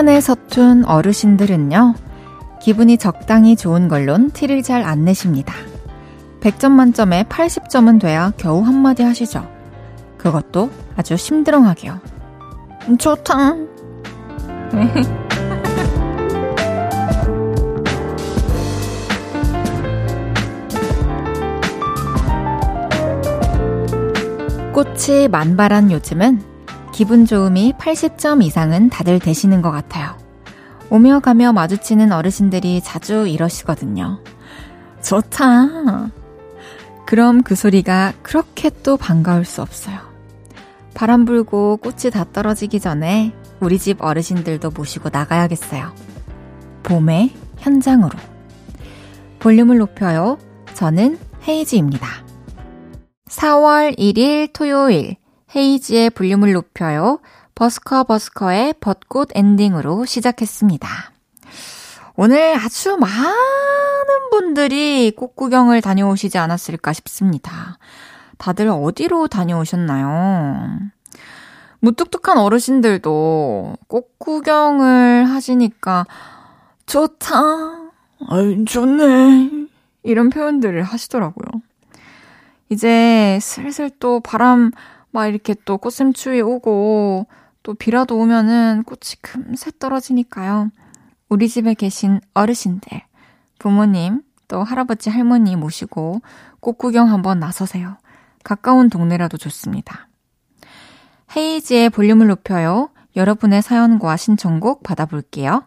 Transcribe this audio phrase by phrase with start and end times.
[0.00, 1.94] 표현에 서툰 어르신들은요,
[2.62, 5.52] 기분이 적당히 좋은 걸론 티를 잘 안 내십니다.
[6.40, 9.46] 100점 만점에 80점은 돼야 겨우 한마디 하시죠.
[10.16, 12.00] 그것도 아주 심드렁하게요.
[12.98, 13.56] 좋다.
[24.72, 26.49] 꽃이 만발한 요즘은
[27.00, 30.18] 기분 좋음이 80점 이상은 다들 되시는 것 같아요.
[30.90, 34.22] 오며 가며 마주치는 어르신들이 자주 이러시거든요.
[35.02, 36.10] 좋다.
[37.06, 39.98] 그럼 그 소리가 그렇게 또 반가울 수 없어요.
[40.92, 45.94] 바람 불고 꽃이 다 떨어지기 전에 우리 집 어르신들도 모시고 나가야겠어요.
[46.82, 48.18] 봄의 현장으로.
[49.38, 50.36] 볼륨을 높여요.
[50.74, 52.06] 저는 헤이즈입니다.
[53.30, 55.16] 4월 1일 토요일
[55.54, 57.20] 헤이지의 볼륨을 높여요.
[57.54, 60.88] 버스커 버스커의 벚꽃 엔딩으로 시작했습니다.
[62.16, 67.78] 오늘 아주 많은 분들이 꽃 구경을 다녀오시지 않았을까 싶습니다.
[68.38, 70.78] 다들 어디로 다녀오셨나요?
[71.80, 76.06] 무뚝뚝한 어르신들도 꽃 구경을 하시니까
[76.86, 77.34] 좋다,
[78.28, 79.66] 아이, 좋네.
[80.02, 81.62] 이런 표현들을 하시더라고요.
[82.68, 84.70] 이제 슬슬 또 바람
[85.10, 87.26] 막 이렇게 또 꽃샘추위 오고
[87.62, 90.70] 또 비라도 오면은 꽃이 금세 떨어지니까요.
[91.28, 93.02] 우리 집에 계신 어르신들,
[93.58, 96.22] 부모님, 또 할아버지 할머니 모시고
[96.60, 97.96] 꽃 구경 한번 나서세요.
[98.42, 100.08] 가까운 동네라도 좋습니다.
[101.36, 102.90] 헤이지의 볼륨을 높여요.
[103.14, 105.64] 여러분의 사연과 신청곡 받아볼게요.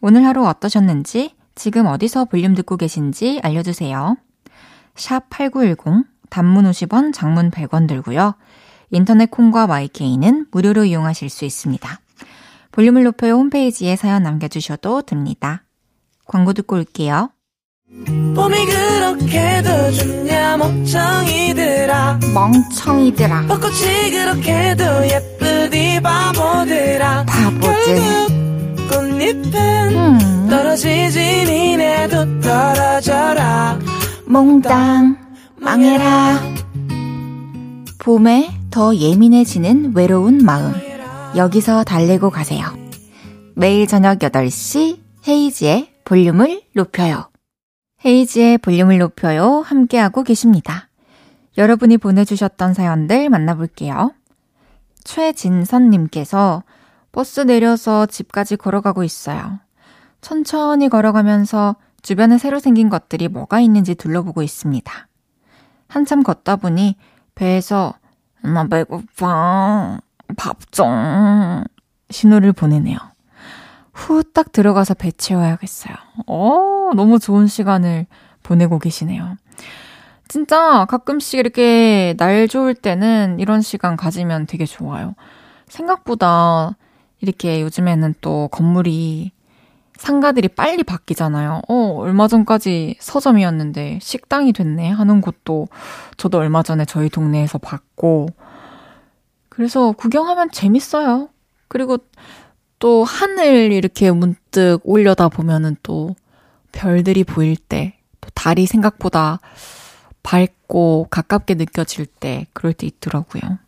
[0.00, 4.16] 오늘 하루 어떠셨는지, 지금 어디서 볼륨 듣고 계신지 알려주세요.
[4.94, 8.34] 샵 8910, 단문 50원, 장문 100원 들고요.
[8.90, 12.00] 인터넷 콩과 마이케이는 무료로 이용하실 수 있습니다.
[12.72, 15.64] 볼륨을 높여요 홈페이지에 사연 남겨주셔도 됩니다.
[16.26, 17.30] 광고 듣고 올게요.
[18.36, 28.30] 봄이 그렇게도 좋냐 멍청이들아 멍청이들아 벚꽃이 그렇게도 예쁘디 바보들아 바보들
[28.88, 30.48] 꽃잎은 음.
[30.48, 33.78] 떨어지지 니네도 떨어져라
[34.26, 35.16] 몽땅
[35.56, 36.38] 망해라
[37.98, 40.72] 봄에 더 예민해지는 외로운 마음.
[41.36, 42.66] 여기서 달래고 가세요.
[43.56, 47.28] 매일 저녁 8시 헤이지의 볼륨을 높여요.
[48.04, 49.60] 헤이지의 볼륨을 높여요.
[49.60, 50.88] 함께하고 계십니다.
[51.58, 54.14] 여러분이 보내주셨던 사연들 만나볼게요.
[55.02, 56.62] 최진선님께서
[57.10, 59.58] 버스 내려서 집까지 걸어가고 있어요.
[60.20, 65.08] 천천히 걸어가면서 주변에 새로 생긴 것들이 뭐가 있는지 둘러보고 있습니다.
[65.88, 66.96] 한참 걷다 보니
[67.34, 67.94] 배에서
[68.44, 70.00] 엄마 배고파.
[70.36, 71.64] 밥 좀.
[72.10, 72.98] 신호를 보내네요.
[73.92, 75.94] 후 딱 들어가서 배 채워야겠어요.
[76.26, 78.06] 어, 너무 좋은 시간을
[78.42, 79.36] 보내고 계시네요.
[80.28, 85.14] 진짜 가끔씩 이렇게 날 좋을 때는 이런 시간 가지면 되게 좋아요.
[85.68, 86.76] 생각보다
[87.20, 89.32] 이렇게 요즘에는 또 건물이
[90.00, 91.60] 상가들이 빨리 바뀌잖아요.
[91.68, 95.68] 어, 얼마 전까지 서점이었는데 식당이 됐네 하는 곳도
[96.16, 98.28] 저도 얼마 전에 저희 동네에서 봤고,
[99.50, 101.28] 그래서 구경하면 재밌어요.
[101.68, 101.98] 그리고
[102.78, 106.16] 또 하늘 이렇게 문득 올려다 보면은 또
[106.72, 109.38] 별들이 보일 때, 또 달이 생각보다
[110.22, 113.58] 밝고 가깝게 느껴질 때, 그럴 때 있더라고요.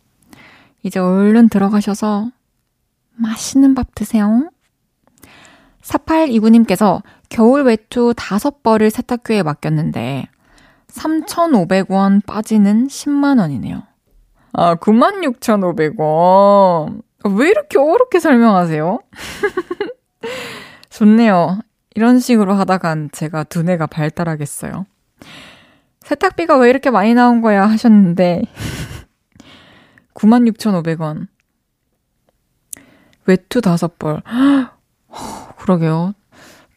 [0.83, 2.31] 이제 얼른 들어가셔서
[3.17, 4.49] 맛있는 밥 드세요.
[5.83, 10.29] 4829님께서 겨울 외투 5벌을 세탁기에 맡겼는데
[10.89, 13.83] 3,500원 빠지는 10만 원이네요.
[14.53, 17.03] 아, 96,500원.
[17.25, 19.01] 왜 이렇게 어렵게 설명하세요?
[20.91, 21.61] 좋네요.
[21.95, 24.87] 이런 식으로 하다간 제가 두뇌가 발달하겠어요.
[26.01, 28.43] 세탁비가 왜 이렇게 많이 나온 거야 하셨는데
[30.15, 31.29] 96,500원.
[33.27, 34.23] 외투 5벌.
[35.63, 36.13] 그러게요.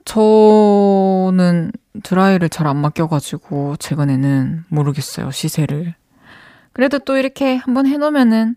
[0.06, 1.72] 저는
[2.04, 5.96] 드라이를 잘 안 맡겨가지고 최근에는 모르겠어요 시세를.
[6.72, 8.56] 그래도 또 이렇게 한번 해놓으면은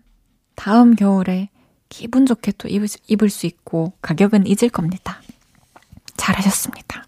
[0.55, 1.49] 다음 겨울에
[1.87, 5.19] 기분 좋게 또 입을, 입을 수 있고 가격은 잊을 겁니다.
[6.15, 7.05] 잘하셨습니다.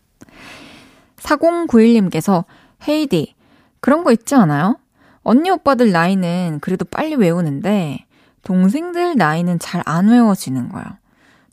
[1.18, 2.46] 4091님께서
[2.88, 3.36] 헤이디
[3.82, 4.80] 그런 거 있지 않아요?
[5.22, 8.08] 언니 오빠들 나이는 그래도 빨리 외우는데
[8.42, 10.88] 동생들 나이는 잘 안 외워지는 거예요.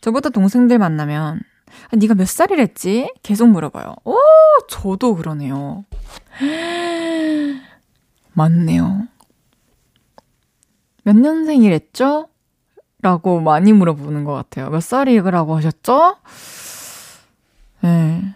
[0.00, 1.40] 저보다 동생들 만나면
[1.90, 3.12] 아, 네가 몇 살이랬지?
[3.22, 3.96] 계속 물어봐요.
[4.04, 4.16] 오,
[4.68, 5.84] 저도 그러네요.
[8.32, 9.08] 맞네요.
[11.04, 12.28] 몇 년생이랬죠?
[13.00, 14.70] 라고 많이 물어보는 것 같아요.
[14.70, 16.16] 몇 살이라고 하셨죠?
[17.80, 18.34] 네.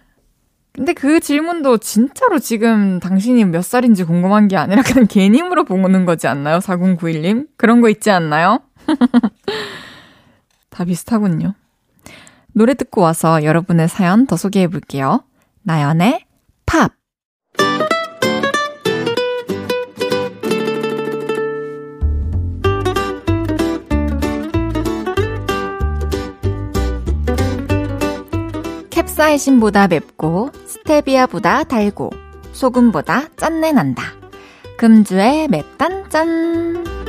[0.73, 6.29] 근데 그 질문도 진짜로 지금 당신이 몇 살인지 궁금한 게 아니라 그냥 괜히 물어보는 거지
[6.29, 6.58] 않나요?
[6.58, 7.49] 4091님?
[7.56, 8.61] 그런 거 있지 않나요?
[10.70, 11.55] 다 비슷하군요.
[12.54, 15.25] 노래 듣고 와서 여러분의 사연 더 소개해 볼게요.
[15.62, 16.25] 나연의
[16.66, 16.93] 팝!
[28.90, 32.10] 캡사이신보다 맵고 스테비아보다 달고
[32.52, 34.02] 소금보다 짠내 난다.
[34.76, 37.01] 금주의 맵단짠.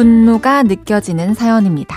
[0.00, 1.94] 분노가 느껴지는 사연입니다.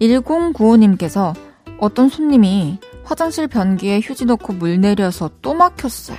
[0.00, 1.32] 1095님께서
[1.78, 6.18] 어떤 손님이 화장실 변기에 휴지 넣고 물 내려서 또 막혔어요.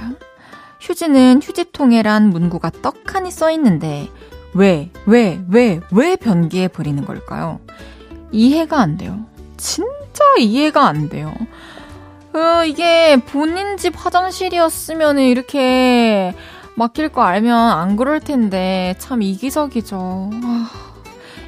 [0.79, 4.07] 휴지는 휴지통에란 문구가 떡하니 써 있는데
[4.53, 7.59] 왜, 왜, 왜, 왜 변기에 버리는 걸까요?
[8.31, 9.25] 이해가 안 돼요.
[9.57, 11.33] 진짜 이해가 안 돼요.
[12.33, 16.33] 어, 이게 본인 집 화장실이었으면 이렇게
[16.75, 20.29] 막힐 거 알면 안 그럴 텐데 참 이기적이죠.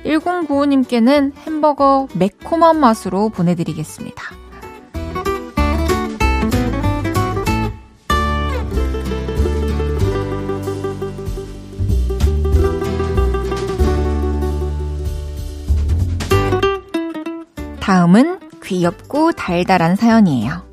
[0.05, 4.23] 1095님께는 아, 햄버거 매콤한 맛으로 보내드리겠습니다.
[17.79, 20.63] 다음은 귀엽고 달달한 사연이에요.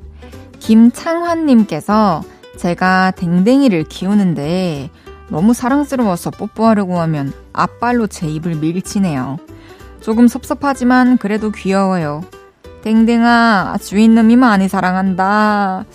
[0.59, 2.23] 김창환님께서
[2.57, 4.89] 제가 댕댕이를 키우는데
[5.29, 9.37] 너무 사랑스러워서 뽀뽀하려고 하면 앞발로 제 입을 밀치네요.
[10.01, 12.21] 조금 섭섭하지만 그래도 귀여워요.
[12.83, 15.85] 댕댕아, 주인놈이 많이 사랑한다.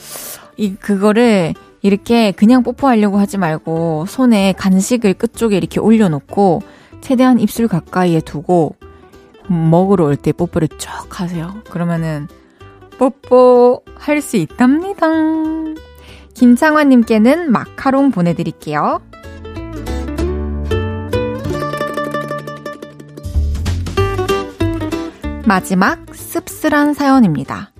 [0.56, 6.62] 이, 그거를 이렇게 그냥 뽀뽀하려고 하지 말고 손에 간식을 끝쪽에 이렇게 올려놓고
[7.00, 8.74] 최대한 입술 가까이에 두고
[9.46, 11.54] 먹으러 올 때 뽀뽀를 쭉 하세요.
[11.70, 12.26] 그러면은
[12.98, 15.06] 뽀뽀 할 수 있답니다.
[16.34, 19.00] 김창환님께는 마카롱 보내드릴게요.
[25.48, 27.70] 마지막 씁쓸한 사연입니다.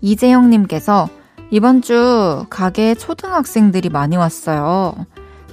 [0.00, 1.10] 이재영님께서
[1.50, 4.94] 이번 주 가게에 초등학생들이 많이 왔어요.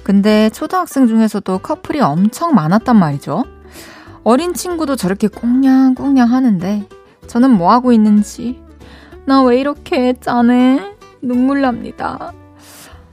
[0.02, 3.44] 근데 초등학생 중에서도 커플이 엄청 많았단 말이죠.
[4.24, 6.88] 어린 친구도 저렇게 꽁냥꽁냥 하는데
[7.26, 8.58] 저는 뭐 하고 있는지
[9.26, 10.96] 나 왜 이렇게 짠해?
[11.20, 12.32] 눈물 납니다.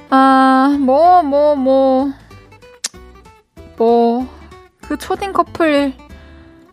[0.09, 2.13] 아, 뭐, 뭐, 뭐,
[3.77, 4.25] 뭐,
[4.87, 5.93] 그 초딩 커플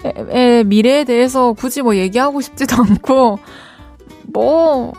[0.04, 3.38] 의 미래에 대해서 굳이 뭐 얘기하고 싶지도 않고,
[4.32, 4.93] 뭐,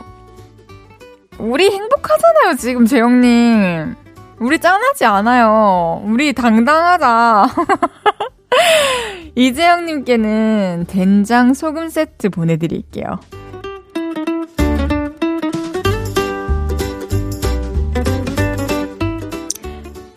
[1.39, 3.95] 우리 행복하잖아요, 지금, 재영님.
[4.39, 6.01] 우리 짠하지 않아요.
[6.05, 7.47] 우리 당당하다.
[9.35, 13.19] 이재영님께는 된장 소금 세트 보내드릴게요.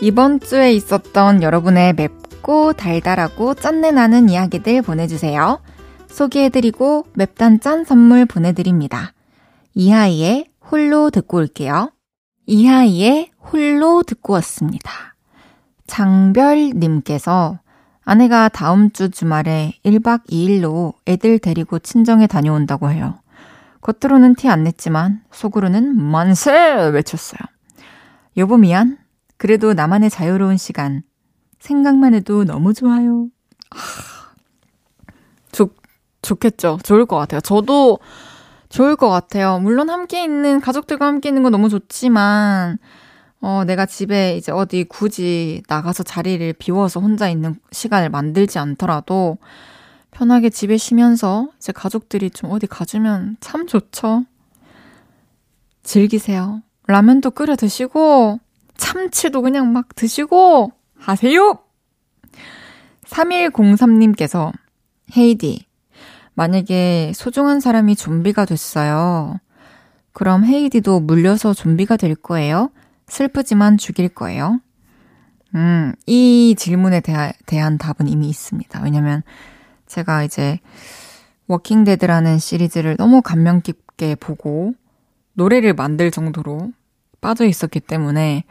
[0.00, 5.60] 이번 주에 있었던 여러분의 맵 고 달달하고 짠내 나는 이야기들 보내주세요.
[6.06, 9.14] 소개해드리고 맵단 짠 선물 보내드립니다.
[9.74, 11.90] 이하이의 홀로 듣고 올게요.
[12.46, 15.16] 이하이의 홀로 듣고 왔습니다.
[15.88, 17.58] 장별님께서
[18.04, 23.18] 아내가 다음 주 주말에 1박 2일로 애들 데리고 친정에 다녀온다고 해요.
[23.80, 26.52] 겉으로는 티 안 냈지만 속으로는 만세!
[26.92, 27.40] 외쳤어요.
[28.36, 28.98] 여보 미안.
[29.36, 31.02] 그래도 나만의 자유로운 시간.
[31.66, 33.28] 생각만 해도 너무 좋아요.
[35.50, 35.74] 좋,
[36.22, 36.78] 좋겠죠.
[36.84, 37.40] 좋을 것 같아요.
[37.40, 37.98] 저도
[38.68, 39.58] 좋을 것 같아요.
[39.58, 42.78] 물론 함께 있는, 가족들과 함께 있는 건 너무 좋지만,
[43.40, 49.38] 어, 내가 집에 이제 어디 굳이 나가서 자리를 비워서 혼자 있는 시간을 만들지 않더라도
[50.10, 54.24] 편하게 집에 쉬면서 이제 가족들이 좀 어디 가주면 참 좋죠.
[55.82, 56.62] 즐기세요.
[56.86, 58.38] 라면도 끓여 드시고,
[58.76, 60.72] 참치도 그냥 막 드시고,
[61.06, 61.60] 하세요!
[63.04, 64.52] 3103님께서,
[65.16, 65.64] 헤이디,
[66.34, 69.38] 만약에 소중한 사람이 좀비가 됐어요.
[70.12, 72.70] 그럼 헤이디도 물려서 좀비가 될 거예요?
[73.06, 74.60] 슬프지만 죽일 거예요?
[75.54, 78.82] 음, 이 질문에 대하, 대한 답은 이미 있습니다.
[78.82, 79.22] 왜냐면
[79.86, 80.58] 제가 이제
[81.46, 84.74] Walking Dead라는 시리즈를 너무 감명 깊게 보고
[85.34, 86.72] 노래를 만들 정도로
[87.20, 88.42] 빠져 있었기 때문에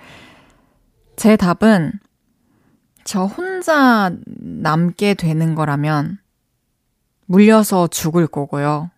[1.18, 2.00] 제 답은
[3.06, 6.18] 저 혼자 남게 되는 거라면
[7.28, 8.90] 물려서 죽을 거고요.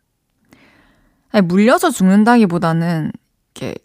[1.30, 3.12] 아니, 물려서 죽는다기보다는
[3.54, 3.76] 이렇게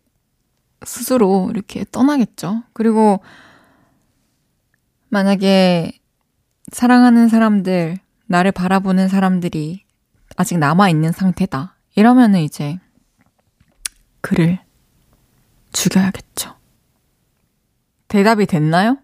[0.85, 2.62] 스스로 이렇게 떠나겠죠.
[2.73, 3.21] 그리고
[5.09, 5.93] 만약에
[6.71, 9.85] 사랑하는 사람들, 나를 바라보는 사람들이
[10.37, 11.75] 아직 남아있는 상태다.
[11.97, 12.79] 이러면은 이제
[14.21, 14.61] 그를
[15.73, 16.55] 죽여야겠죠.
[18.07, 18.99] 대답이 됐나요?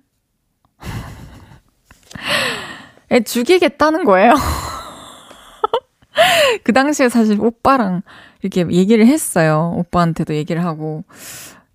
[3.10, 4.34] 애 죽이겠다는 거예요.
[6.64, 8.02] 그 당시에 사실 오빠랑
[8.42, 9.72] 이렇게 얘기를 했어요.
[9.76, 11.04] 오빠한테도 얘기를 하고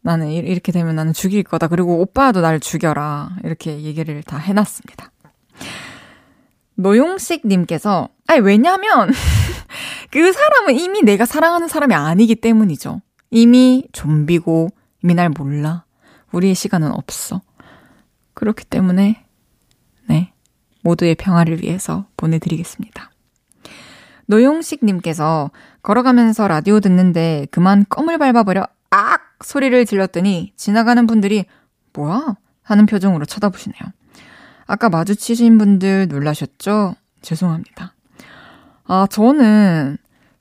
[0.01, 1.67] 나는 이렇게 되면 나는 죽일 거다.
[1.67, 3.38] 그리고 오빠도 날 죽여라.
[3.43, 5.12] 이렇게 얘기를 다 해놨습니다.
[6.75, 9.12] 노용식 님께서 아니 왜냐면
[10.12, 13.01] 그 사람은 이미 내가 사랑하는 사람이 아니기 때문이죠.
[13.31, 14.69] 이미 좀비고
[15.03, 15.85] 이미 날 몰라.
[16.31, 17.41] 우리의 시간은 없어.
[18.33, 19.23] 그렇기 때문에 네.
[20.83, 23.11] 모두의 평화를 위해서 보내드리겠습니다.
[24.27, 29.21] 노용식 님께서 걸어가면서 라디오 듣는데 그만 껌을 밟아버려 악!
[29.43, 31.45] 소리를 질렀더니 지나가는 분들이
[31.93, 32.35] 뭐야?
[32.61, 33.81] 하는 표정으로 쳐다보시네요.
[34.65, 36.95] 아까 마주치신 분들 놀라셨죠?
[37.21, 37.93] 죄송합니다.
[38.85, 39.97] 아, 저는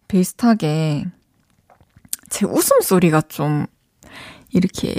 [0.06, 1.06] 비슷하게
[2.28, 3.66] 제 웃음소리가 좀
[4.50, 4.94] 이렇게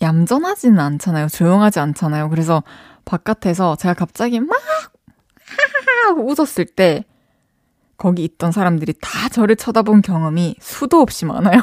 [0.00, 1.28] 얌전하지는 않잖아요.
[1.28, 2.28] 조용하지 않잖아요.
[2.28, 2.62] 그래서
[3.04, 4.58] 바깥에서 제가 갑자기 막
[6.18, 7.04] 웃었을 때
[7.96, 11.60] 거기 있던 사람들이 다 저를 쳐다본 경험이 수도 없이 많아요.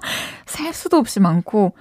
[0.46, 1.74] 셀 수도 없이 많고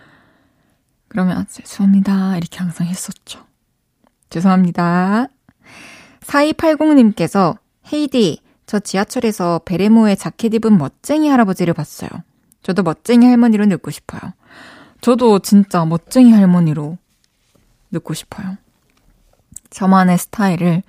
[1.07, 2.37] 그러면 아, 죄송합니다.
[2.37, 3.45] 이렇게 항상 했었죠.
[4.29, 5.27] 죄송합니다.
[6.21, 7.57] 4280님께서
[7.91, 12.09] 헤이디, 저 지하철에서 베레모에 자켓 입은 멋쟁이 할아버지를 봤어요.
[12.63, 14.21] 저도 멋쟁이 할머니로 늙고 싶어요.
[15.01, 16.97] 저도 진짜 멋쟁이 할머니로
[17.91, 18.57] 늙고 싶어요.
[19.71, 20.83] 저만의 스타일을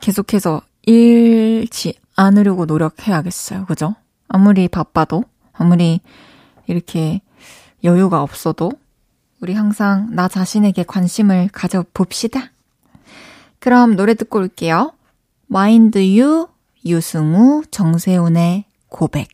[0.00, 3.66] 계속해서 잃지 않으려고 노력해야겠어요.
[3.66, 3.94] 그죠?
[4.28, 6.00] 아무리 바빠도, 아무리
[6.66, 7.20] 이렇게
[7.84, 8.70] 여유가 없어도,
[9.40, 12.52] 우리 항상 나 자신에게 관심을 가져봅시다.
[13.58, 14.92] 그럼 노래 듣고 올게요.
[15.46, 16.48] 마인드 유,
[16.84, 19.28] 유승우, 정세훈의 고백.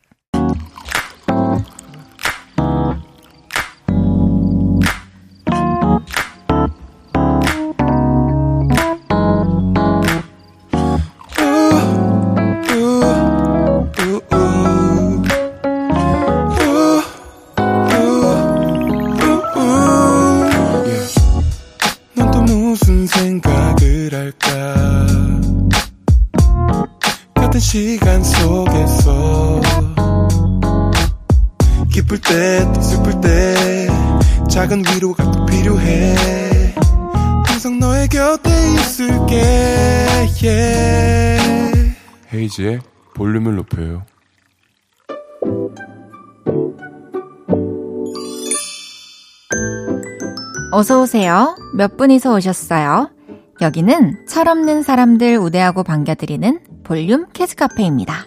[42.59, 42.79] 헤이지의
[43.15, 44.03] 볼륨을 높여요.
[50.71, 51.55] 어서오세요.
[51.75, 53.09] 몇 분이서 오셨어요?
[53.61, 58.25] 여기는 철없는 사람들 우대하고 반겨드리는 볼륨 캐즈카페입니다.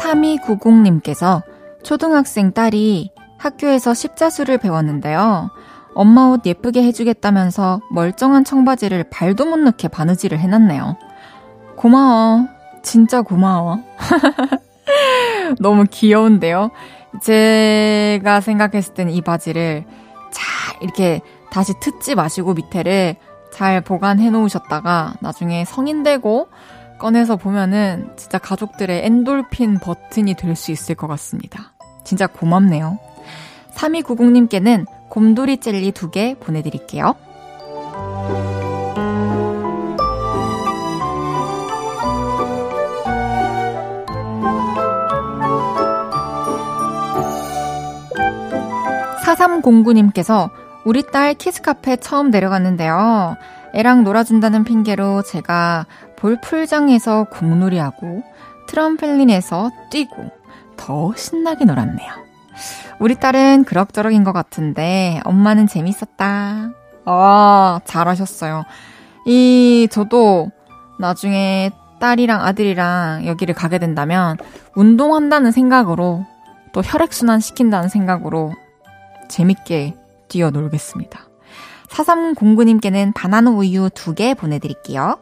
[0.00, 1.42] 3290님께서
[1.82, 5.50] 초등학생 딸이 학교에서 십자수를 배웠는데요.
[5.94, 10.96] 엄마 옷 예쁘게 해주겠다면서 멀쩡한 청바지를 발도 못 넣게 바느질을 해놨네요.
[11.76, 12.46] 고마워.
[12.82, 13.78] 진짜 고마워.
[15.60, 16.70] 너무 귀여운데요?
[17.22, 19.84] 제가 생각했을 땐 이 바지를
[20.30, 23.16] 잘 이렇게 다시 트지 마시고 밑에를
[23.52, 26.48] 잘 보관해 놓으셨다가 나중에 성인 되고
[26.98, 31.72] 꺼내서 보면은 진짜 가족들의 엔돌핀 버튼이 될 수 있을 것 같습니다.
[32.04, 32.98] 진짜 고맙네요.
[33.78, 37.14] 3290님께는 곰돌이 젤리 2개 보내드릴게요.
[49.24, 50.50] 사삼공구님께서
[50.84, 53.36] 우리 딸 키즈카페 처음 내려갔는데요.
[53.74, 58.22] 애랑 놀아준다는 핑계로 제가 볼풀장에서 공놀이하고
[58.68, 60.30] 트럼펠린에서 뛰고
[60.76, 62.27] 더 신나게 놀았네요.
[62.98, 66.70] 우리 딸은 그럭저럭인 것 같은데 엄마는 재밌었다.
[67.04, 68.64] 아, 잘하셨어요.
[69.26, 70.50] 이, 저도
[70.98, 74.36] 나중에 딸이랑 아들이랑 여기를 가게 된다면
[74.74, 76.24] 운동한다는 생각으로
[76.72, 78.52] 또 혈액순환 시킨다는 생각으로
[79.28, 79.94] 재밌게
[80.28, 81.20] 뛰어놀겠습니다.
[81.88, 85.18] 4309님께는 바나나 우유 2개 보내드릴게요.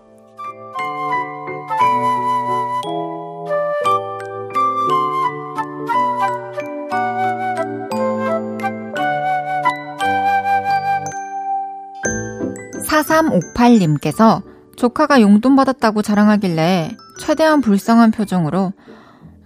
[13.03, 14.43] 4358님께서
[14.77, 18.73] 조카가 용돈 받았다고 자랑하길래 최대한 불쌍한 표정으로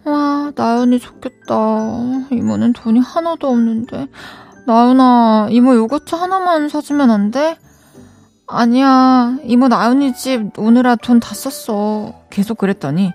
[0.05, 1.55] 와, 나연이 좋겠다.
[2.33, 4.09] 이모는 돈이 하나도 없는데.
[4.67, 7.59] 나연아, 이모 요거트 하나만 사주면 안 돼?
[8.47, 12.15] 아니야, 이모 나연이 집 오느라 돈 다 썼어.
[12.31, 13.13] 계속 그랬더니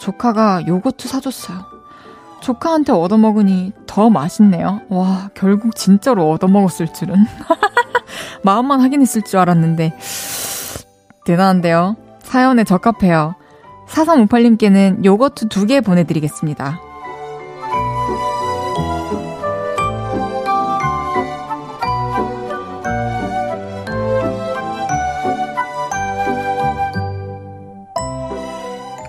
[0.00, 1.77] 조카가 요거트 사줬어요.
[2.40, 4.80] 조카한테 얻어먹으니 더 맛있네요.
[4.88, 7.16] 와, 결국 진짜로 얻어먹었을 줄은.
[8.44, 9.92] 마음만 확인했을 줄 알았는데.
[11.24, 11.96] 대단한데요.
[12.22, 13.34] 사연에 적합해요.
[13.88, 16.80] 4358님께는 요거트 두 개 보내드리겠습니다.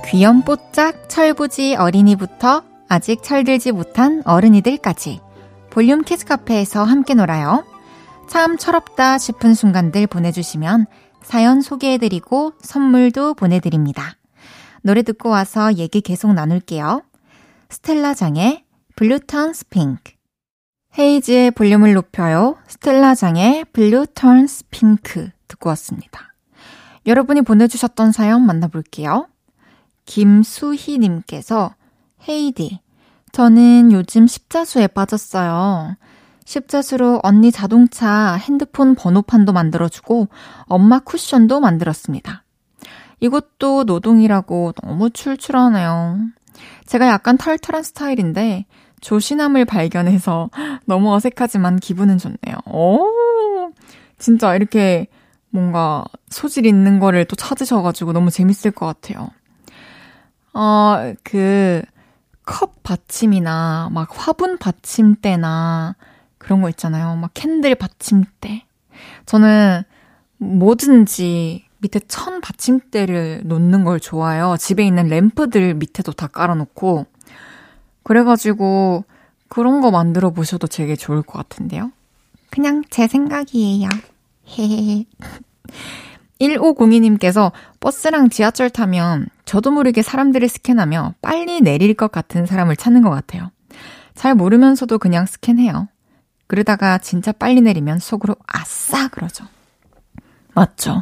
[0.07, 5.21] 귀염뽀짝 철부지 어린이부터 아직 철들지 못한 어른이들까지
[5.69, 7.63] 볼륨 키즈 카페에서 함께 놀아요.
[8.27, 10.87] 참 철없다 싶은 순간들 보내주시면
[11.21, 14.17] 사연 소개해드리고 선물도 보내드립니다.
[14.81, 17.03] 노래 듣고 와서 얘기 계속 나눌게요.
[17.69, 20.13] 스텔라 장의 Blue Turns Pink
[20.97, 22.57] 헤이즈의 볼륨을 높여요.
[22.67, 26.33] 스텔라 장의 Blue Turns Pink 듣고 왔습니다.
[27.05, 29.27] 여러분이 보내주셨던 사연 만나볼게요.
[30.05, 31.75] 김수희님께서
[32.27, 32.79] 헤이디,
[33.31, 35.95] 저는 요즘 십자수에 빠졌어요.
[36.45, 40.27] 십자수로 언니 자동차 핸드폰 번호판도 만들어주고
[40.63, 42.43] 엄마 쿠션도 만들었습니다.
[43.19, 46.17] 이것도 노동이라고 너무 출출하네요.
[46.85, 48.65] 제가 약간 털털한 스타일인데
[49.01, 50.49] 조신함을 발견해서
[50.85, 52.57] 너무 어색하지만 기분은 좋네요.
[52.65, 53.05] 오,
[54.17, 55.07] 진짜 이렇게
[55.51, 59.29] 뭔가 소질 있는 거를 또 찾으셔가지고 너무 재밌을 것 같아요.
[60.53, 61.81] 어, 그,
[62.49, 65.95] 컵 받침이나, 막 화분 받침대나,
[66.39, 67.15] 그런 거 있잖아요.
[67.15, 68.65] 막 캔들 받침대.
[69.27, 69.83] 저는
[70.37, 74.55] 뭐든지 밑에 천 받침대를 놓는 걸 좋아해요.
[74.57, 77.05] 집에 있는 램프들 밑에도 다 깔아놓고.
[78.01, 79.05] 그래가지고,
[79.47, 81.91] 그런 거 만들어 보셔도 되게 좋을 것 같은데요.
[82.49, 83.89] 그냥 제 생각이에요.
[84.47, 85.05] 헤헤헤.
[86.41, 93.09] 1502님께서 버스랑 지하철 타면 저도 모르게 사람들을 스캔하며 빨리 내릴 것 같은 사람을 찾는 것
[93.09, 93.49] 같아요.
[94.13, 95.87] 잘 모르면서도 그냥 스캔해요.
[96.45, 99.45] 그러다가 진짜 빨리 내리면 속으로 아싸 그러죠.
[100.53, 101.01] 맞죠.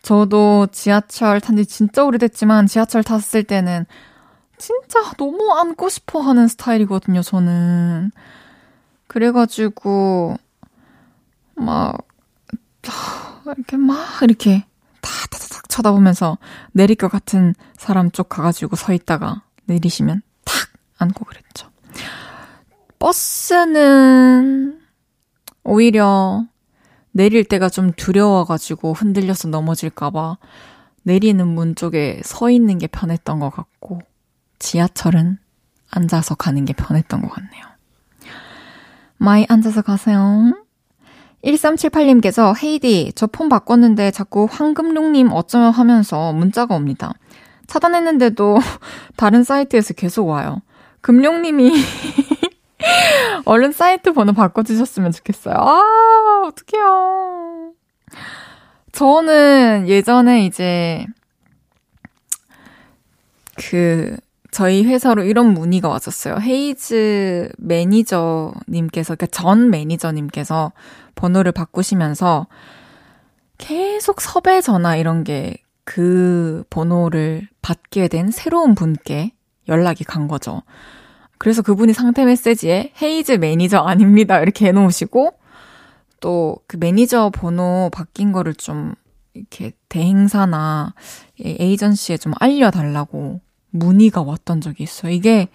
[0.00, 3.84] 저도 지하철 탄 지 진짜 오래됐지만 지하철 탔을 때는
[4.56, 8.10] 진짜 너무 안고 싶어 하는 스타일이거든요, 저는.
[9.06, 10.38] 그래가지고,
[11.56, 11.98] 막,
[13.44, 14.64] 이렇게 막 이렇게
[15.00, 16.38] 다다닥 쳐다보면서
[16.72, 20.54] 내릴 것 같은 사람 쪽 가가지고 서 있다가 내리시면 탁
[20.98, 21.70] 안고 그랬죠.
[22.98, 24.80] 버스는
[25.64, 26.44] 오히려
[27.12, 30.38] 내릴 때가 좀 두려워가지고 흔들려서 넘어질까봐
[31.02, 34.00] 내리는 문 쪽에 서 있는 게 편했던 것 같고
[34.58, 35.38] 지하철은
[35.90, 37.64] 앉아서 가는 게 편했던 것 같네요.
[39.16, 40.52] 많이 앉아서 가세요.
[41.44, 47.12] 1378님께서 헤이디, 저 폰 바꿨는데 자꾸 황금룡님 어쩌면 하면서 문자가 옵니다.
[47.66, 48.58] 차단했는데도
[49.16, 50.60] 다른 사이트에서 계속 와요.
[51.00, 51.72] 금룡님이
[53.46, 55.54] 얼른 사이트 번호 바꿔주셨으면 좋겠어요.
[55.56, 57.72] 아, 어떡해요.
[58.92, 61.06] 저는 예전에 이제
[63.56, 64.16] 그
[64.50, 66.38] 저희 회사로 이런 문의가 왔었어요.
[66.40, 70.72] 헤이즈 매니저님께서, 그러니까 전 매니저님께서
[71.20, 72.46] 번호를 바꾸시면서
[73.58, 75.56] 계속 섭외 전화 이런 게
[75.92, 79.32] 그 번호를 받게 된 새로운 분께
[79.66, 80.62] 연락이 간 거죠.
[81.36, 84.38] 그래서 그분이 상태 메시지에 헤이즈 매니저 아닙니다.
[84.38, 85.32] 이렇게 해놓으시고
[86.20, 88.94] 또 그 매니저 번호 바뀐 거를 좀
[89.34, 90.94] 이렇게 대행사나
[91.40, 95.10] 에이전시에 좀 알려달라고 문의가 왔던 적이 있어요.
[95.10, 95.48] 이게,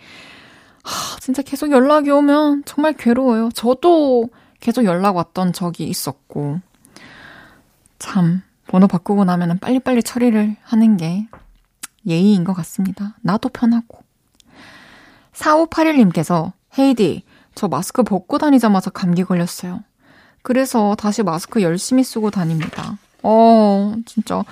[0.84, 3.52] 하, 진짜 계속 연락이 오면 정말 괴로워요.
[3.54, 6.60] 저도 계속 연락 왔던 적이 있었고.
[8.00, 11.28] 참, 번호 바꾸고 나면 빨리빨리 처리를 하는 게
[12.06, 13.16] 예의인 것 같습니다.
[13.22, 14.04] 나도 편하고.
[15.34, 17.24] 4581님께서, 헤이디,
[17.56, 19.82] 저 마스크 벗고 다니자마자 감기 걸렸어요.
[20.42, 22.98] 그래서 다시 마스크 열심히 쓰고 다닙니다.
[23.24, 24.44] 어, 진짜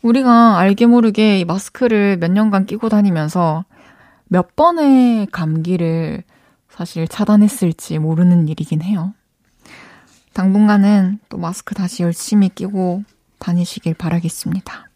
[0.00, 3.64] 우리가 알게 모르게 이 마스크를 몇 년간 끼고 다니면서
[4.28, 6.22] 몇 번의 감기를
[6.70, 9.12] 사실 차단했을지 모르는 일이긴 해요.
[10.36, 13.04] 당분간은 또 마스크 다시 열심히 끼고
[13.38, 14.90] 다니시길 바라겠습니다.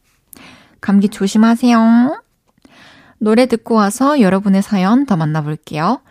[0.82, 2.22] 감기 조심하세요.
[3.16, 6.02] 노래 듣고 와서 여러분의 사연 더 만나볼게요.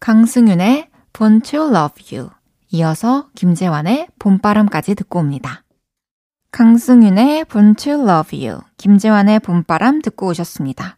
[0.00, 2.30] 강승윤의 Born to Love You
[2.70, 5.62] 이어서 김재환의 봄바람까지 듣고 옵니다.
[6.50, 10.96] 강승윤의 Born to Love You, 김재환의 봄바람 듣고 오셨습니다.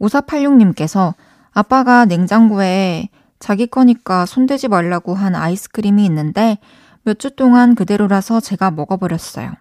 [0.00, 1.14] 5486님께서
[1.50, 3.08] 아빠가 냉장고에
[3.40, 6.58] 자기 거니까 손대지 말라고 한 아이스크림이 있는데
[7.04, 9.52] 몇 주 동안 그대로라서 제가 먹어버렸어요.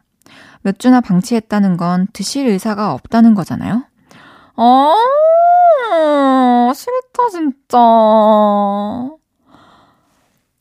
[0.61, 3.83] 몇 주나 방치했다는 건 드실 의사가 없다는 거잖아요?
[4.55, 4.95] 아,
[6.73, 7.77] 싫다, 진짜.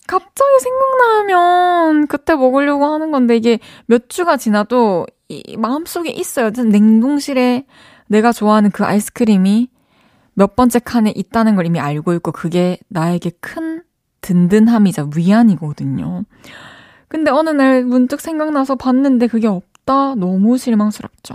[0.07, 6.51] 갑자기 생각나면 그때 먹으려고 하는 건데 이게 몇 주가 지나도 이 마음속에 있어요.
[6.51, 7.67] 냉동실에
[8.09, 9.71] 내가 좋아하는 그 아이스크림이
[10.35, 13.83] 몇 번째 칸에 있다는 걸 이미 알고 있고 그게 나에게 큰
[14.23, 16.25] 든든함이자 위안이거든요.
[17.09, 20.15] 근데 어느 날 문득 생각나서 봤는데 그게 없다?
[20.15, 21.35] 너무 실망스럽죠.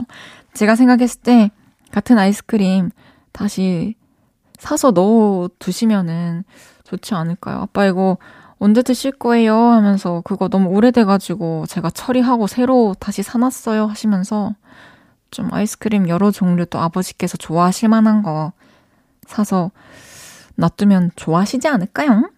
[0.53, 1.51] 제가 생각했을 때
[1.91, 2.89] 같은 아이스크림
[3.31, 3.95] 다시
[4.57, 6.43] 사서 넣어 두시면은
[6.83, 7.59] 좋지 않을까요?
[7.59, 8.17] 아빠 이거
[8.57, 9.55] 언제 드실 거예요?
[9.55, 14.55] 하면서 그거 너무 오래돼가지고 제가 처리하고 새로 다시 사놨어요 하시면서
[15.29, 18.53] 좀 아이스크림 여러 종류 또 아버지께서 좋아하실 만한 거
[19.27, 19.69] 사서
[20.55, 22.31] 놔두면 좋아하시지 않을까요?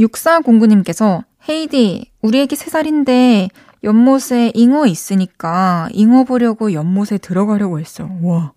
[0.00, 3.48] 6409님께서 헤이디, 우리 애기 3살인데
[3.84, 8.18] 연못에 잉어 있으니까 잉어 보려고 연못에 들어가려고 했어요.
[8.22, 8.52] 와,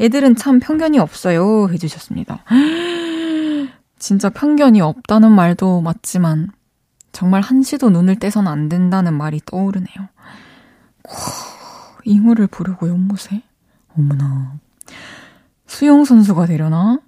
[0.00, 1.68] 애들은 참 편견이 없어요.
[1.70, 2.44] 해주셨습니다.
[3.98, 6.50] 진짜 편견이 없다는 말도 맞지만
[7.12, 9.96] 정말 한시도 눈을 떼선 안 된다는 말이 떠오르네요.
[9.98, 11.14] 와,
[12.04, 13.42] 잉어를 보려고 연못에?
[13.96, 14.58] 어머나.
[15.66, 16.98] 수영 선수가 되려나?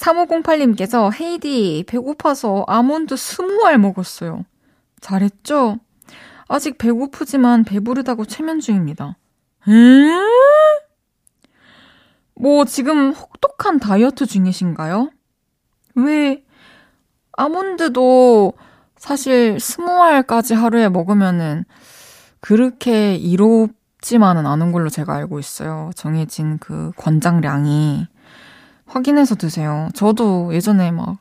[0.00, 4.44] 3508님께서 헤이디 배고파서 아몬드 20알 먹었어요.
[5.00, 5.78] 잘했죠?
[6.48, 9.16] 아직 배고프지만 배부르다고 체면 중입니다.
[9.68, 9.72] 에?
[12.34, 15.10] 뭐 지금 혹독한 다이어트 중이신가요?
[15.96, 16.42] 왜
[17.32, 18.54] 아몬드도
[18.96, 21.64] 사실 20알까지 하루에 먹으면은
[22.40, 25.90] 그렇게 이롭지만은 않은 걸로 제가 알고 있어요.
[25.94, 28.06] 정해진 그 권장량이.
[28.90, 29.88] 확인해서 드세요.
[29.94, 31.18] 저도 예전에 막,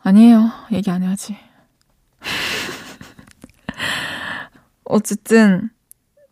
[0.00, 0.50] 아니에요.
[0.72, 1.36] 얘기 안 해야지.
[4.84, 5.68] 어쨌든,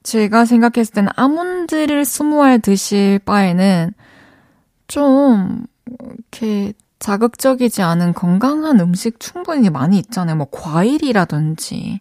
[0.03, 3.93] 제가 생각했을 때는 아몬드를 20알 드실 바에는
[4.89, 10.37] 좀, 이렇게 자극적이지 않은 건강한 음식 충분히 많이 있잖아요.
[10.37, 12.01] 뭐 과일이라든지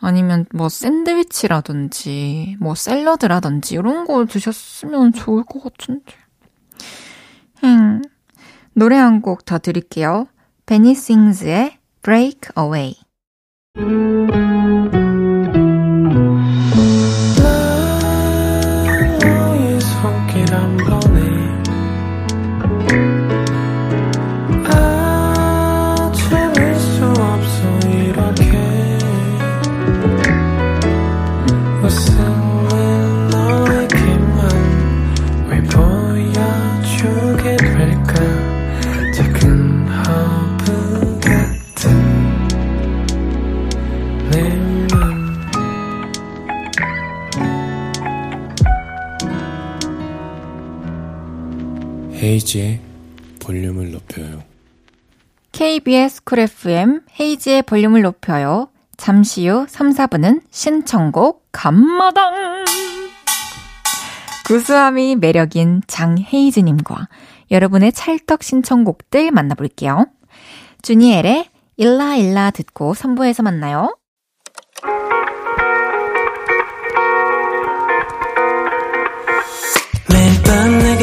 [0.00, 6.12] 아니면 뭐 샌드위치라든지 뭐 샐러드라든지 이런 거 드셨으면 좋을 것 같은데.
[7.64, 8.02] 음.
[8.74, 10.26] 노래 한 곡 더 드릴게요.
[10.66, 12.94] 베니 싱즈의 Break Away.
[52.36, 52.80] 헤이지의
[53.40, 54.42] 볼륨을 높여요.
[55.52, 58.68] KBS 쿨 FM 헤이지의 볼륨을 높여요.
[58.98, 62.64] 잠시 후 3, 4분은 신청곡 감마당!
[64.46, 67.08] 구수함이 매력인 장헤이즈님과
[67.50, 70.06] 여러분의 찰떡 신청곡들 만나볼게요.
[70.82, 73.96] 주니엘의 일라 일라 듣고 3부에서 만나요.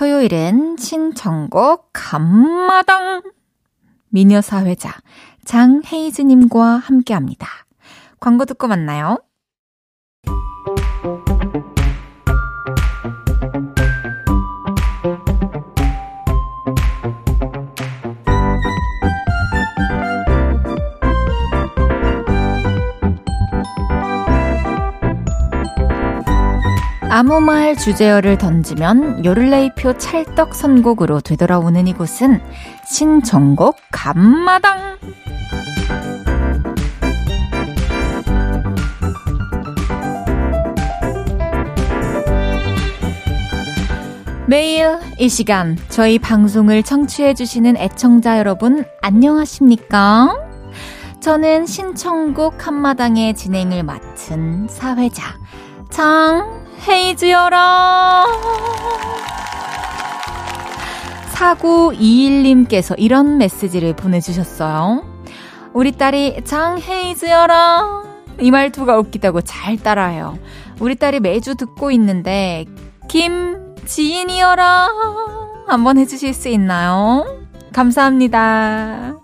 [0.00, 3.20] 토요일은 신청곡 감마당
[4.08, 4.94] 미녀 사회자
[5.44, 7.46] 장헤이즈님과 함께합니다.
[8.18, 9.18] 광고 듣고 만나요.
[27.20, 32.40] 아무 말 주제어를 던지면 요를레이표 찰떡 선곡으로 되돌아오는 이곳은
[32.86, 34.96] 신정곡 감마당!
[44.46, 50.34] 매일 이 시간 저희 방송을 청취해주시는 애청자 여러분, 안녕하십니까?
[51.20, 55.34] 저는 신청곡 한마당의 진행을 맡은 사회자,
[55.90, 58.26] 청, 헤이즈여라
[61.32, 65.04] 4921님께서 이런 메시지를 보내주셨어요.
[65.72, 68.02] 우리 딸이 장헤이즈여라
[68.40, 70.38] 이 말투가 웃기다고 잘 따라해요.
[70.80, 72.64] 우리 딸이 매주 듣고 있는데
[73.08, 74.88] 김지인이여라
[75.66, 77.24] 한번 해주실 수 있나요?
[77.72, 79.16] 감사합니다.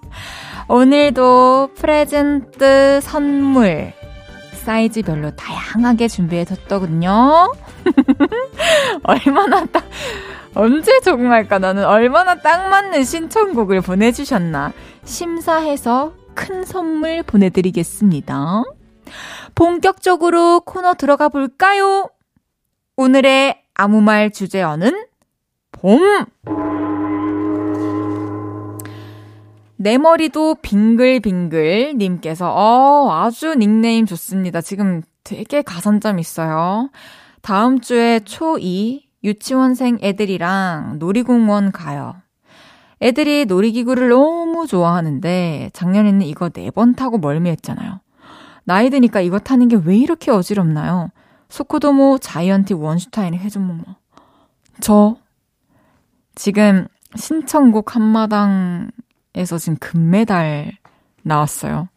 [0.68, 3.92] 오늘도 프레젠트 선물
[4.66, 7.52] 사이즈별로 다양하게 준비해뒀더군요.
[9.04, 9.84] 얼마나 딱,
[10.54, 11.60] 언제 적응할까?
[11.60, 14.72] 나는 얼마나 딱 맞는 신청곡을 보내주셨나.
[15.04, 18.64] 심사해서 큰 선물 보내드리겠습니다.
[19.54, 22.10] 본격적으로 코너 들어가 볼까요?
[22.96, 25.06] 오늘의 아무 말 주제어는
[25.70, 26.26] 봄!
[29.86, 34.60] 내 머리도 빙글빙글 님께서 어 아주 닉네임 좋습니다.
[34.60, 36.90] 지금 되게 가산점 있어요.
[37.40, 42.16] 다음 주에 초2 유치원생 애들이랑 놀이공원 가요.
[43.00, 48.00] 애들이 놀이기구를 너무 좋아하는데 작년에는 이거 네 번 타고 멀미했잖아요.
[48.64, 51.10] 나이 드니까 이거 타는 게 왜 이렇게 어지럽나요?
[51.48, 53.84] 소코도모 자이언티 원슈타인 회전목마.
[54.80, 55.14] 저
[56.34, 58.90] 지금 신청곡 한마당
[59.36, 60.72] 에서 지금 금메달
[61.22, 61.88] 나왔어요.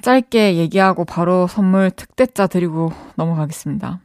[0.00, 4.00] 짧게 얘기하고 바로 선물 특대자 드리고 넘어가겠습니다.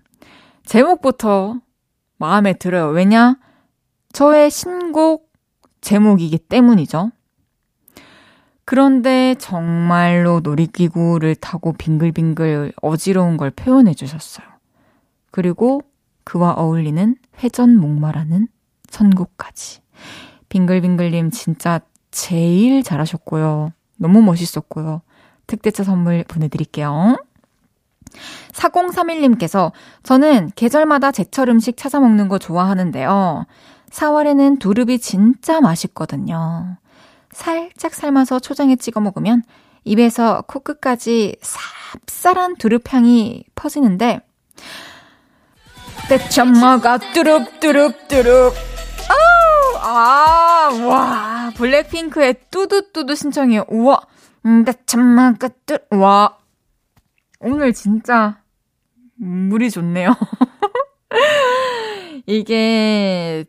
[0.66, 1.62] 제목부터
[2.18, 2.90] 마음에 들어요.
[2.90, 3.38] 왜냐?
[4.12, 5.32] 저의 신곡
[5.82, 7.12] 제목이기 때문이죠.
[8.66, 14.46] 그런데 정말로 놀이기구를 타고 빙글빙글 어지러운 걸 표현해 주셨어요.
[15.32, 15.82] 그리고
[16.24, 18.48] 그와 어울리는 회전 목마라는
[18.90, 19.82] 선곡까지.
[20.54, 23.74] 빙글빙글님 진짜 제일 잘하셨고요.
[23.98, 25.02] 너무 멋있었고요.
[25.48, 27.18] 특대차 선물 보내드릴게요.
[28.52, 29.72] 4031님께서
[30.04, 33.48] 저는 계절마다 제철 음식 찾아 먹는 거 좋아하는데요.
[33.90, 36.78] 4월에는 두릅이 진짜 맛있거든요.
[37.32, 39.42] 살짝 삶아서 초장에 찍어 먹으면
[39.86, 41.38] 입에서 코끝까지
[42.06, 44.22] 쌉쌀한 두릅 향이 퍼지는데
[46.10, 48.73] 대참마가 뚜릅뚜릅뚜릅
[49.86, 53.66] 아, 와, 블랙핑크의 뚜두뚜두 신청해요.
[53.68, 54.00] 우와,
[54.46, 56.38] 음, 대참마가 뚜, 와.
[57.40, 58.40] 오늘 진짜
[59.16, 60.14] 물이 좋네요.
[62.26, 63.44] 이게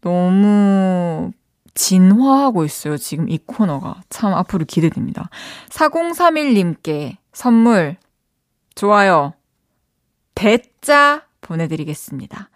[0.00, 1.32] 너무
[1.74, 2.96] 진화하고 있어요.
[2.96, 4.00] 지금 이 코너가.
[4.08, 5.28] 참 앞으로 기대됩니다.
[5.68, 7.96] 4031님께 선물,
[8.74, 9.34] 좋아요,
[10.34, 12.48] 대짜 보내드리겠습니다.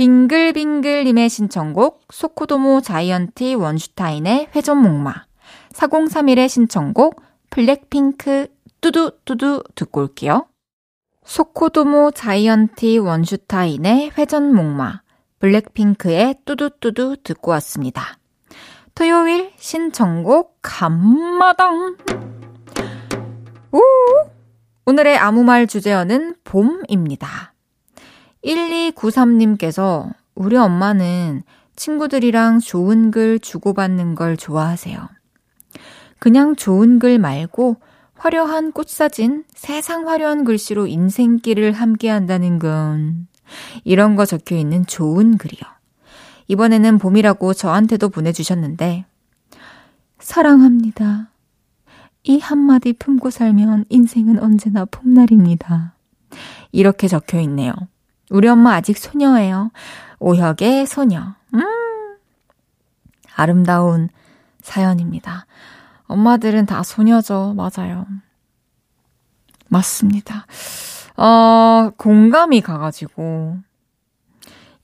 [0.00, 5.26] 빙글빙글님의 신청곡, 소코도모 자이언티 원슈타인의 회전목마,
[5.74, 8.46] 4031의 신청곡, 블랙핑크
[8.80, 10.46] 뚜두뚜두 듣고 올게요.
[11.26, 15.02] 소코도모 자이언티 원슈타인의 회전목마,
[15.38, 18.16] 블랙핑크의 뚜두뚜두 듣고 왔습니다.
[18.94, 21.98] 토요일 신청곡 감마당.
[23.72, 23.82] 우!
[24.86, 27.49] 오늘의 아무 말 주제어는 봄입니다.
[28.44, 31.42] 1293님께서 우리 엄마는
[31.76, 35.08] 친구들이랑 좋은 글 주고받는 걸 좋아하세요.
[36.18, 37.76] 그냥 좋은 글 말고
[38.14, 43.28] 화려한 꽃사진, 세상 화려한 글씨로 인생길을 함께 한다는 건
[43.82, 45.62] 이런 거 적혀 있는 좋은 글이요.
[46.48, 49.06] 이번에는 봄이라고 저한테도 보내주셨는데,
[50.18, 51.30] 사랑합니다.
[52.24, 55.94] 이 한마디 품고 살면 인생은 언제나 봄날입니다.
[56.72, 57.72] 이렇게 적혀 있네요.
[58.30, 59.70] 우리 엄마 아직 소녀예요.
[60.20, 61.34] 오혁의 소녀.
[61.54, 62.16] 음,
[63.34, 64.08] 아름다운
[64.62, 65.46] 사연입니다.
[66.06, 67.54] 엄마들은 다 소녀죠.
[67.54, 68.06] 맞아요.
[69.68, 70.46] 맞습니다.
[71.16, 73.58] 어, 공감이 가가지고,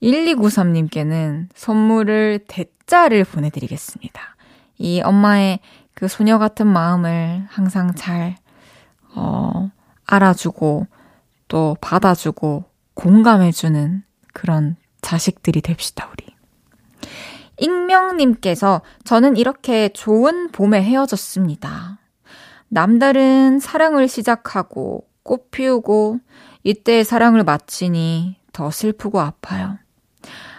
[0.01, 4.21] 1293님께는 선물을 대짜를 보내드리겠습니다.
[4.77, 5.59] 이 엄마의
[5.93, 8.35] 그 소녀 같은 마음을 항상 잘,
[9.15, 9.71] 어,
[10.05, 10.87] 알아주고,
[11.47, 12.65] 또 받아주고,
[12.97, 16.25] 공감해주는 그런 자식들이 됩시다, 우리.
[17.59, 21.99] 익명님께서 저는 이렇게 좋은 봄에 헤어졌습니다.
[22.69, 26.19] 남다른 사랑을 시작하고 꽃 피우고
[26.63, 29.77] 이때 사랑을 마치니 더 슬프고 아파요.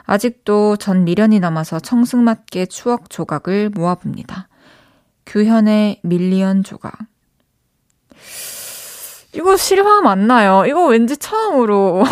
[0.04, 4.48] 아직도 전 미련이 남아서 청승맞게 추억 조각을 모아봅니다.
[5.26, 6.96] 규현의 밀리언 조각.
[9.34, 10.64] 이거 실화 맞나요?
[10.66, 12.04] 이거 왠지 처음으로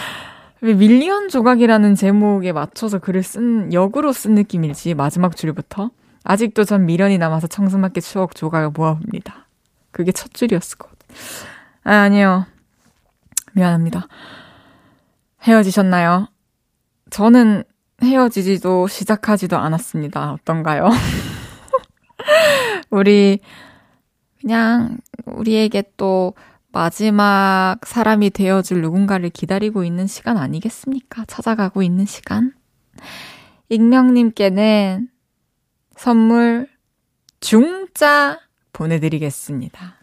[0.60, 5.90] 밀리언 조각이라는 제목에 맞춰서 글을 쓴, 역으로 쓴 느낌일지, 마지막 줄부터.
[6.22, 9.46] 아직도 전 미련이 남아서 청승맞게 추억 조각을 모아봅니다.
[9.90, 10.90] 그게 첫 줄이었을 것.
[11.84, 12.44] 아, 아니요.
[13.52, 14.06] 미안합니다.
[15.42, 16.28] 헤어지셨나요?
[17.08, 17.64] 저는
[18.02, 20.32] 헤어지지도 시작하지도 않았습니다.
[20.32, 20.90] 어떤가요?
[22.90, 23.40] 우리,
[24.40, 26.34] 그냥, 우리에게 또
[26.72, 31.24] 마지막 사람이 되어줄 누군가를 기다리고 있는 시간 아니겠습니까?
[31.26, 32.52] 찾아가고 있는 시간.
[33.68, 35.08] 익명님께는
[35.96, 36.68] 선물
[37.40, 38.38] 중짜
[38.72, 39.96] 보내드리겠습니다.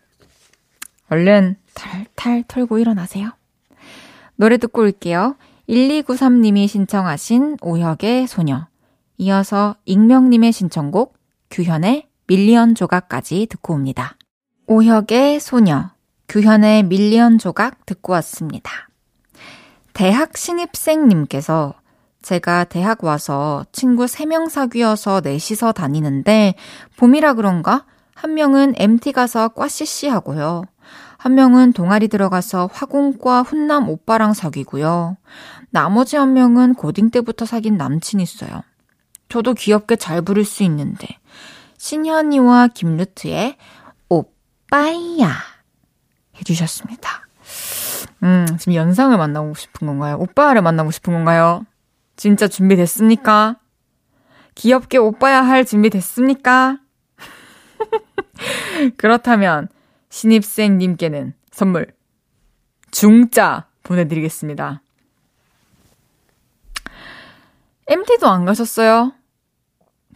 [1.09, 3.31] 얼른 탈탈 털고 일어나세요.
[4.35, 5.35] 노래 듣고 올게요.
[5.69, 8.67] 1293님이 신청하신 오혁의 소녀.
[9.17, 11.17] 이어서 익명님의 신청곡
[11.49, 14.15] 규현의 밀리언 조각까지 듣고 옵니다.
[14.69, 15.91] 오혁의 소녀,
[16.27, 18.89] 규현의 밀리언 조각 듣고 왔습니다.
[19.93, 21.73] 대학 신입생님께서
[22.21, 26.55] 제가 대학 와서 친구 3명 사귀어서 넷이서 다니는데
[26.97, 27.85] 봄이라 그런가?
[28.13, 30.63] 한 명은 MT 가서 과 CC 하고요.
[31.17, 35.15] 한 명은 동아리 들어가서 화공과 훈남 오빠랑 사귀고요.
[35.69, 38.63] 나머지 한 명은 고딩 때부터 사귄 남친 있어요.
[39.29, 41.07] 저도 귀엽게 잘 부를 수 있는데
[41.77, 43.55] 신현이와 김루트의
[44.67, 45.31] 오빠야
[46.37, 47.27] 해주셨습니다.
[48.23, 50.17] 음, 지금 연상을 만나고 싶은 건가요?
[50.19, 51.65] 오빠를 만나고 싶은 건가요?
[52.15, 53.57] 진짜 준비됐습니까?
[54.55, 56.79] 귀엽게 오빠야 할 준비됐습니까?
[58.97, 59.69] 그렇다면
[60.09, 61.93] 신입생님께는 선물
[62.91, 64.81] 중짜 보내드리겠습니다.
[67.87, 69.13] MT도 안 가셨어요?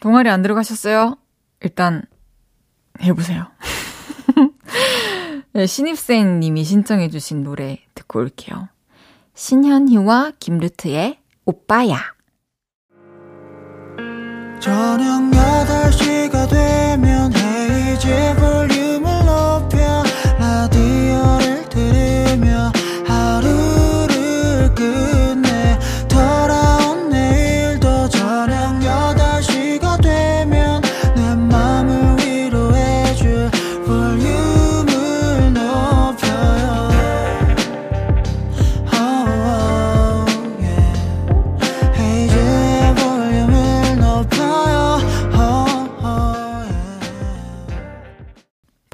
[0.01, 1.17] 동아리 안 들어가셨어요?
[1.61, 2.03] 일단
[3.01, 3.47] 해보세요.
[5.53, 8.69] 네, 신입생님이 신청해주신 노래 듣고 올게요.
[9.33, 11.97] 신현희와 김루트의 오빠야.
[14.61, 18.90] 저녁 8시가 되면 헤이즈 볼륨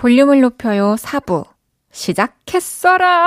[0.07, 1.45] 볼륨을 높여요 4부
[1.91, 3.19] 시작했어라.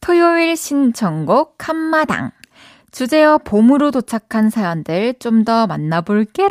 [0.00, 2.32] 토요일 신청곡 한마당.
[2.90, 6.48] 주제어 봄으로 도착한 사연들 좀 더 만나볼게요.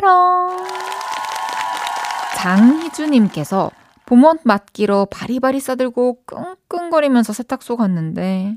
[2.38, 3.70] 장희주님께서
[4.06, 8.56] 봄옷 맞기로 바리바리 싸들고 끙끙거리면서 세탁소 갔는데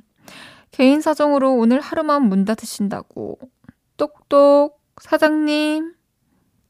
[0.71, 3.37] 개인 사정으로 오늘 하루만 문 닫으신다고
[3.97, 5.93] 똑똑 사장님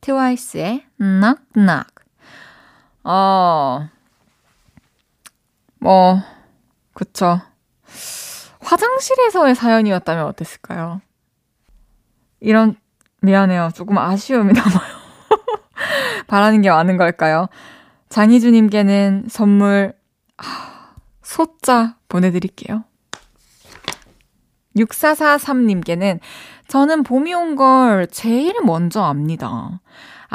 [0.02, 1.95] 트와이스의 낙낙
[3.06, 3.88] 어,
[5.80, 6.20] 뭐,
[6.94, 7.40] 그쵸.
[8.62, 11.02] 화장실에서의 사연이었다면 어땠을까요?
[12.40, 12.76] 이런,
[13.22, 13.70] 미안해요.
[13.76, 14.96] 조금 아쉬움이 남아요.
[16.28, 17.48] 바라는 게 많은 걸까요?
[18.10, 19.94] 장희주님께는 선물,
[20.38, 22.84] 아, 소자 보내드릴게요.
[24.76, 26.20] 6443님께는
[26.68, 29.80] 저는 봄이 온 걸 제일 먼저 압니다.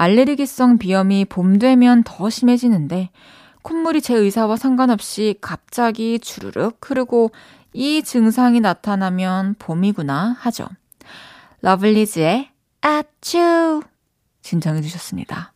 [0.00, 3.10] 알레르기성 비염이 봄 되면 더 심해지는데
[3.60, 7.32] 콧물이 제 의사와 상관없이 갑자기 주르륵 흐르고
[7.74, 10.66] 이 증상이 나타나면 봄이구나 하죠.
[11.60, 12.48] 러블리즈의
[12.80, 13.82] 아츄
[14.40, 15.52] 신청해 주셨습니다.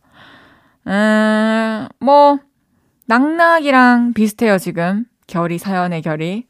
[0.85, 2.37] 음, 뭐
[3.07, 6.45] 낙낙이랑 비슷해요 지금 결이 사연의 결이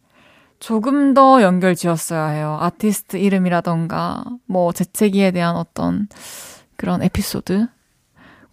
[0.59, 2.57] 조금 더 연결 지었어야 해요.
[2.59, 6.09] 아티스트 이름이라던가 뭐 재채기에 대한 어떤
[6.75, 7.67] 그런 에피소드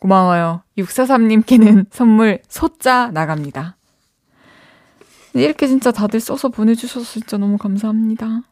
[0.03, 0.63] 고마워요.
[0.79, 3.77] 643님께는 선물 소자 나갑니다.
[5.35, 8.43] 이렇게 진짜 다들 써서 보내주셔서 진짜 너무 감사합니다.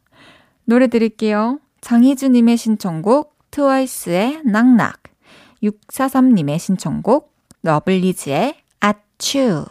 [0.64, 1.58] 노래 드릴게요.
[1.80, 5.02] 장희주님의 신청곡 트와이스의 낙낙
[5.64, 9.66] 643님의 신청곡 러블리즈의 아츄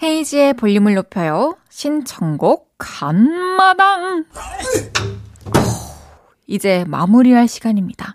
[0.00, 1.56] 헤이지의 볼륨을 높여요.
[1.70, 4.26] 신청곡 간마당
[6.46, 8.14] 이제 마무리할 시간입니다.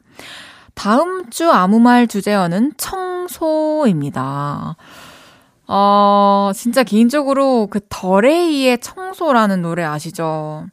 [0.81, 4.75] 다음 주 아무 말 주제어는 청소입니다.
[5.67, 10.65] 어, 진짜 개인적으로 그 더레이의 청소라는 노래 아시죠?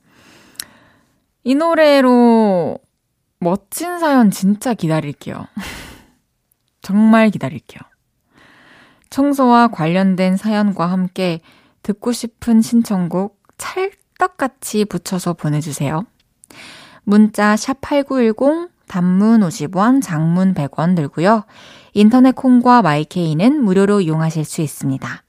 [1.45, 2.79] 이 노래로
[3.41, 5.47] 멋진 사연 진짜 기다릴게요.
[6.81, 7.81] 정말 기다릴게요.
[9.11, 11.43] 청소와 관련된 사연과 함께
[11.83, 16.07] 듣고 싶은 신청곡 찰떡같이 붙여서 보내주세요.
[17.05, 21.45] 문자 샵 8910 단문 50원, 장문 100원 들고요.
[21.93, 25.23] 인터넷 콩과 마이케이는 무료로 이용하실 수 있습니다.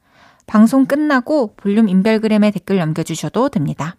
[0.47, 3.95] 방송 끝나고 볼륨 인별그램에 댓글 남겨주셔도 됩니다.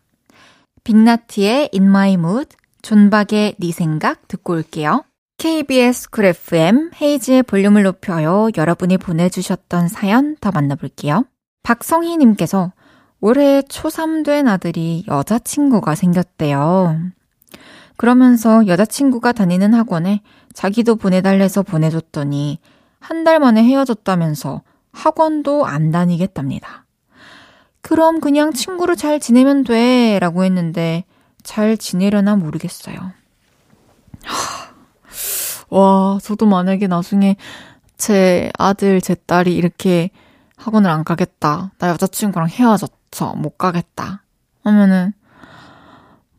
[0.82, 5.04] 빅나티의 In My Mood, 존박의 네 생각 듣고 올게요.
[5.38, 8.48] KBS 쿨 FM 헤이지의 볼륨을 높여요.
[8.56, 11.24] 여러분이 보내주셨던 사연 더 만나볼게요.
[11.62, 12.72] 박성희님께서
[13.20, 17.10] 올해 초3 된 아들이 여자친구가 생겼대요.
[18.00, 20.22] 그러면서 여자친구가 다니는 학원에
[20.54, 22.58] 자기도 보내달래서 보내줬더니
[22.98, 26.86] 한 달 만에 헤어졌다면서 학원도 안 다니겠답니다.
[27.82, 31.04] 그럼 그냥 친구로 잘 지내면 돼 라고 했는데
[31.42, 32.96] 잘 지내려나 모르겠어요.
[34.24, 34.74] 하,
[35.68, 37.36] 와, 저도 만약에 나중에
[37.98, 40.08] 제 아들, 제 딸이 이렇게
[40.56, 41.72] 학원을 안 가겠다.
[41.76, 43.34] 나 여자친구랑 헤어졌어.
[43.36, 44.24] 못 가겠다.
[44.64, 45.12] 하면은,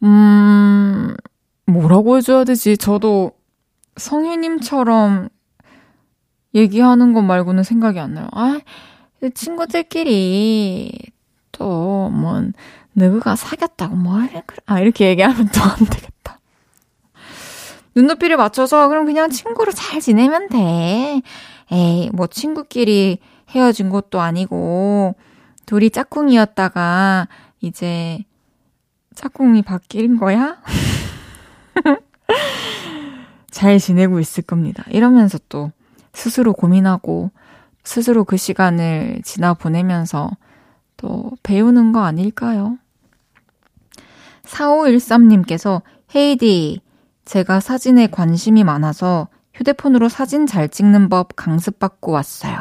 [0.02, 1.16] 음,
[1.72, 2.78] 뭐라고 해줘야 되지?
[2.78, 3.32] 저도
[3.98, 5.30] 성희님처럼
[6.54, 8.28] 얘기하는 것 말고는 생각이 안 나요.
[8.34, 8.60] 아,
[9.34, 10.92] 친구들끼리
[11.52, 12.42] 또, 뭐,
[12.96, 14.20] 누구가 사귀었다고 뭐,
[14.66, 16.40] 아, 이렇게 얘기하면 또 안 되겠다.
[17.96, 21.22] 눈높이를 맞춰서 그럼 그냥 친구로 잘 지내면 돼.
[21.72, 23.20] 에이, 뭐 친구끼리
[23.50, 25.16] 헤어진 것도 아니고,
[25.66, 27.28] 둘이 짝꿍이었다가
[27.62, 28.24] 이제
[29.16, 30.58] 짝꿍이 바뀐 거야?
[33.52, 34.84] 잘 지내고 있을 겁니다.
[34.90, 35.72] 이러면서 또
[36.14, 37.32] 스스로 고민하고
[37.84, 40.32] 스스로 그 시간을 지나 보내면서
[40.98, 42.78] 또 배우는 거 아닐까요?
[44.44, 45.82] 4513님께서
[46.16, 46.82] 헤이디,
[47.26, 52.58] 제가 사진에 관심이 많아서 휴대폰으로 사진 잘 찍는 법 강습받고 왔어요.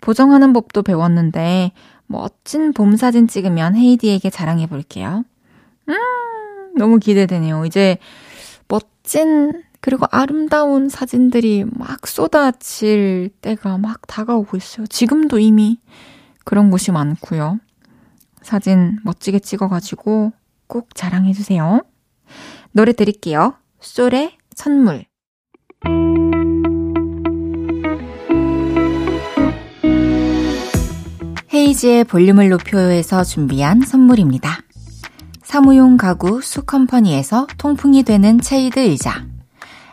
[0.00, 1.72] 보정하는 법도 배웠는데
[2.06, 5.24] 멋진 봄 사진 찍으면 헤이디에게 자랑해 볼게요.
[5.88, 5.94] 음,
[6.76, 7.64] 너무 기대되네요.
[7.64, 7.98] 이제
[8.68, 14.86] 멋진 그리고 아름다운 사진들이 막 쏟아질 때가 막 다가오고 있어요.
[14.86, 15.78] 지금도 이미
[16.44, 17.58] 그런 곳이 많고요.
[18.42, 20.32] 사진 멋지게 찍어가지고
[20.66, 21.82] 꼭 자랑해주세요.
[22.72, 23.54] 노래 드릴게요.
[23.80, 25.04] 솔의 선물.
[31.52, 34.60] 헤이즈의 볼륨을 높여요에서 준비한 선물입니다.
[35.48, 39.24] 사무용 가구 수컴퍼니에서 통풍이 되는 체이드 의자.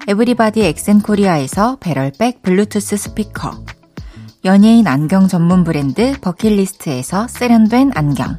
[0.06, 3.64] 에브리바디 엑센코리아에서 배럴백 블루투스 스피커.
[4.44, 8.38] 연예인 안경 전문 브랜드 버킷리스트에서 세련된 안경.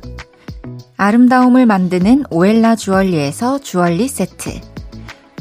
[0.99, 4.61] 아름다움을 만드는 오엘라 주얼리에서 주얼리 세트.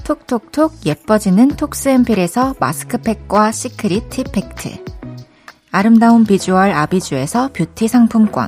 [0.05, 4.81] 톡톡톡 예뻐지는 톡스앰필에서 마스크팩과 시크릿 티팩트.
[5.71, 8.47] 아름다운 비주얼 아비주에서 뷰티 상품권.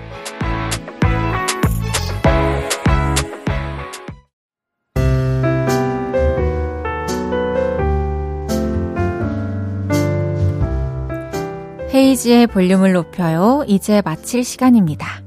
[12.01, 13.63] 헤이즈의 볼륨을 높여요.
[13.67, 15.21] 이제 마칠 시간입니다.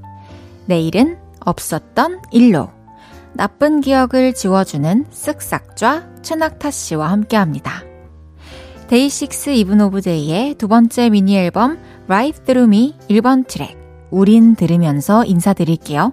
[0.67, 2.69] 내일은 없었던 일로.
[3.33, 7.85] 나쁜 기억을 지워주는 쓱싹좌 최낙타 씨와 함께 합니다.
[8.89, 13.79] 데이식스 이븐 오브 데이의 두 번째 미니 앨범 Through Me 1번 트랙
[14.11, 16.13] 우린 들으면서 인사드릴게요.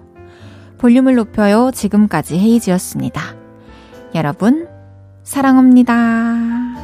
[0.78, 1.72] 볼륨을 높여요.
[1.72, 3.20] 지금까지 헤이즈였습니다.
[4.14, 4.68] 여러분,
[5.24, 6.81] 사랑합니다.